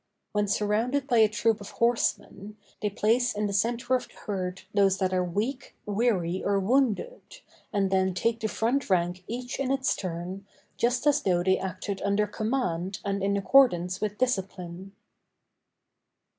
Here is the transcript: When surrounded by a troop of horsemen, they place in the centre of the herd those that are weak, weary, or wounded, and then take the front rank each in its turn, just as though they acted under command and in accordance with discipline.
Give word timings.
When 0.31 0.47
surrounded 0.47 1.05
by 1.05 1.17
a 1.19 1.29
troop 1.29 1.61
of 1.61 1.69
horsemen, 1.69 2.57
they 2.81 2.89
place 2.89 3.35
in 3.35 3.45
the 3.45 3.53
centre 3.53 3.93
of 3.93 4.07
the 4.07 4.15
herd 4.15 4.63
those 4.73 4.97
that 4.97 5.13
are 5.13 5.23
weak, 5.23 5.75
weary, 5.85 6.43
or 6.43 6.59
wounded, 6.59 7.21
and 7.71 7.91
then 7.91 8.15
take 8.15 8.39
the 8.39 8.47
front 8.47 8.89
rank 8.89 9.23
each 9.27 9.59
in 9.59 9.69
its 9.69 9.95
turn, 9.95 10.47
just 10.75 11.05
as 11.05 11.21
though 11.21 11.43
they 11.43 11.59
acted 11.59 12.01
under 12.01 12.25
command 12.25 12.99
and 13.05 13.21
in 13.21 13.37
accordance 13.37 14.01
with 14.01 14.17
discipline. 14.17 14.93